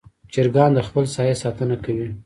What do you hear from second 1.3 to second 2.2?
ساتنه کوي.